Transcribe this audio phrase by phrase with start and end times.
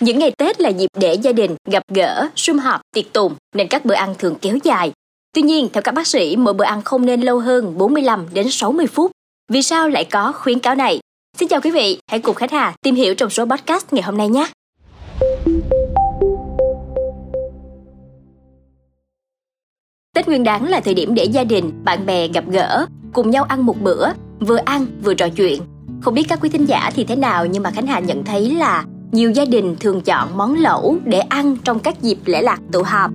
[0.00, 3.68] Những ngày Tết là dịp để gia đình gặp gỡ, sum họp, tiệc tùng nên
[3.68, 4.92] các bữa ăn thường kéo dài.
[5.34, 8.50] Tuy nhiên, theo các bác sĩ, mỗi bữa ăn không nên lâu hơn 45 đến
[8.50, 9.10] 60 phút.
[9.52, 11.00] Vì sao lại có khuyến cáo này?
[11.38, 14.18] Xin chào quý vị, hãy cùng Khách Hà tìm hiểu trong số podcast ngày hôm
[14.18, 14.48] nay nhé.
[20.14, 23.44] Tết Nguyên đán là thời điểm để gia đình, bạn bè gặp gỡ, cùng nhau
[23.44, 24.08] ăn một bữa,
[24.40, 25.62] vừa ăn vừa trò chuyện.
[26.02, 28.50] Không biết các quý thính giả thì thế nào nhưng mà Khánh Hà nhận thấy
[28.50, 32.60] là nhiều gia đình thường chọn món lẩu để ăn trong các dịp lễ lạc
[32.72, 33.10] tụ họp.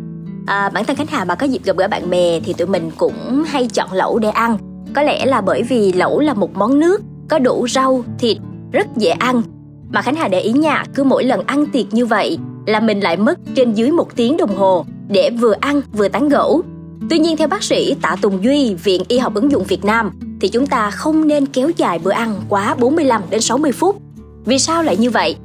[0.48, 2.92] À, bản thân Khánh Hà mà có dịp gặp gỡ bạn bè thì tụi mình
[2.98, 4.58] cũng hay chọn lẩu để ăn.
[4.96, 8.38] Có lẽ là bởi vì lẩu là một món nước có đủ rau, thịt,
[8.72, 9.42] rất dễ ăn.
[9.90, 13.00] Mà Khánh Hà để ý nha, cứ mỗi lần ăn tiệc như vậy là mình
[13.00, 16.62] lại mất trên dưới một tiếng đồng hồ để vừa ăn vừa tán gẫu.
[17.10, 20.12] Tuy nhiên theo bác sĩ Tạ Tùng Duy, Viện Y học ứng dụng Việt Nam
[20.42, 24.02] thì chúng ta không nên kéo dài bữa ăn quá 45 đến 60 phút.
[24.46, 25.36] Vì sao lại như vậy?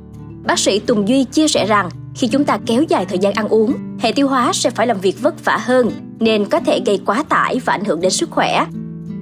[0.47, 3.49] Bác sĩ Tùng Duy chia sẻ rằng khi chúng ta kéo dài thời gian ăn
[3.49, 7.01] uống, hệ tiêu hóa sẽ phải làm việc vất vả hơn nên có thể gây
[7.07, 8.66] quá tải và ảnh hưởng đến sức khỏe.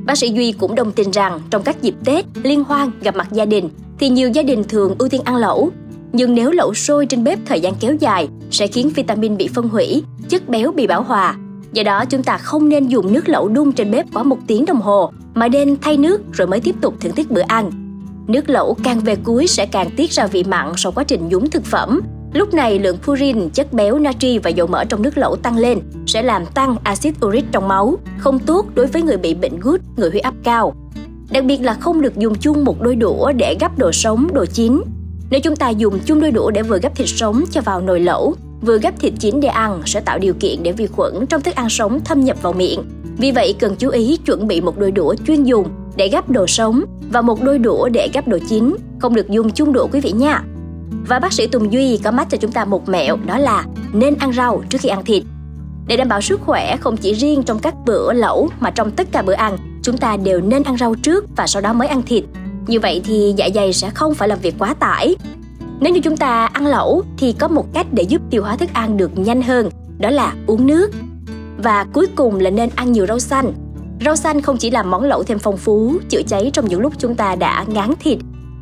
[0.07, 3.29] Bác sĩ Duy cũng đồng tình rằng trong các dịp Tết, liên hoan, gặp mặt
[3.33, 5.71] gia đình thì nhiều gia đình thường ưu tiên ăn lẩu.
[6.13, 9.69] Nhưng nếu lẩu sôi trên bếp thời gian kéo dài sẽ khiến vitamin bị phân
[9.69, 11.37] hủy, chất béo bị bão hòa.
[11.73, 14.65] Do đó chúng ta không nên dùng nước lẩu đun trên bếp quá một tiếng
[14.65, 17.84] đồng hồ mà nên thay nước rồi mới tiếp tục thưởng thức bữa ăn
[18.27, 21.51] Nước lẩu càng về cuối sẽ càng tiết ra vị mặn sau quá trình nhúng
[21.51, 22.01] thực phẩm.
[22.33, 25.81] Lúc này lượng purin, chất béo, natri và dầu mỡ trong nước lẩu tăng lên
[26.07, 29.81] sẽ làm tăng axit uric trong máu, không tốt đối với người bị bệnh gút,
[29.97, 30.75] người huyết áp cao.
[31.31, 34.45] Đặc biệt là không được dùng chung một đôi đũa để gắp đồ sống, đồ
[34.47, 34.83] chín.
[35.31, 38.01] Nếu chúng ta dùng chung đôi đũa để vừa gắp thịt sống cho vào nồi
[38.01, 41.43] lẩu, vừa gắp thịt chín để ăn sẽ tạo điều kiện để vi khuẩn trong
[41.43, 42.81] thức ăn sống thâm nhập vào miệng.
[43.19, 46.47] Vì vậy cần chú ý chuẩn bị một đôi đũa chuyên dùng để gắp đồ
[46.47, 50.01] sống và một đôi đũa để gắp đồ chín, không được dùng chung đũa quý
[50.01, 50.43] vị nha.
[51.09, 54.15] Và bác sĩ Tùng Duy có mách cho chúng ta một mẹo đó là nên
[54.19, 55.23] ăn rau trước khi ăn thịt.
[55.87, 59.13] Để đảm bảo sức khỏe không chỉ riêng trong các bữa lẩu mà trong tất
[59.13, 62.03] cả bữa ăn, chúng ta đều nên ăn rau trước và sau đó mới ăn
[62.03, 62.25] thịt.
[62.67, 65.17] Như vậy thì dạ dày sẽ không phải làm việc quá tải.
[65.81, 68.71] Nếu như chúng ta ăn lẩu thì có một cách để giúp tiêu hóa thức
[68.73, 70.91] ăn được nhanh hơn, đó là uống nước.
[71.59, 73.53] Và cuối cùng là nên ăn nhiều rau xanh,
[74.05, 76.93] Rau xanh không chỉ làm món lẩu thêm phong phú, chữa cháy trong những lúc
[76.99, 78.19] chúng ta đã ngán thịt.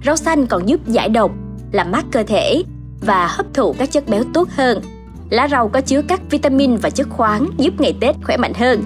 [0.06, 1.30] Rau xanh còn giúp giải độc,
[1.72, 2.62] làm mát cơ thể
[3.00, 4.82] và hấp thụ các chất béo tốt hơn.
[5.30, 8.82] Lá rau có chứa các vitamin và chất khoáng giúp ngày Tết khỏe mạnh hơn.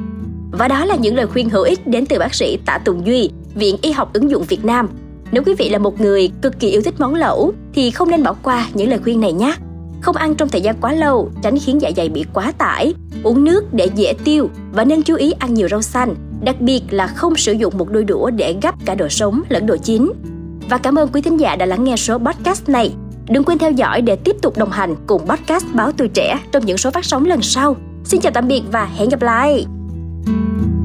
[0.53, 3.31] Và đó là những lời khuyên hữu ích đến từ bác sĩ Tạ Tùng Duy,
[3.55, 4.89] Viện Y học ứng dụng Việt Nam.
[5.33, 8.23] Nếu quý vị là một người cực kỳ yêu thích món lẩu thì không nên
[8.23, 9.55] bỏ qua những lời khuyên này nhé.
[10.01, 12.95] Không ăn trong thời gian quá lâu, tránh khiến dạ dày bị quá tải.
[13.23, 16.83] Uống nước để dễ tiêu và nên chú ý ăn nhiều rau xanh, đặc biệt
[16.91, 20.13] là không sử dụng một đôi đũa để gắp cả đồ sống lẫn đồ chín.
[20.71, 22.95] Và cảm ơn quý thính giả đã lắng nghe số podcast này.
[23.29, 26.67] Đừng quên theo dõi để tiếp tục đồng hành cùng podcast Báo Tuổi Trẻ trong
[26.67, 27.77] những số phát sóng lần sau.
[28.05, 29.67] Xin chào tạm biệt và hẹn gặp lại!
[30.27, 30.76] thank you